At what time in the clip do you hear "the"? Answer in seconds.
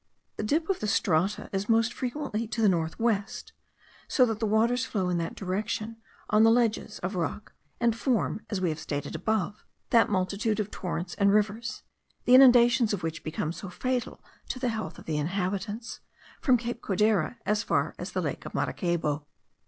0.37-0.43, 0.79-0.87, 2.63-2.67, 4.39-4.47, 6.41-6.49, 12.25-12.33, 14.57-14.69, 15.05-15.19, 18.13-18.21